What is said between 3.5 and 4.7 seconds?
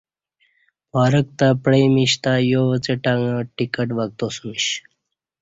ٹکٹ وکتاسمیش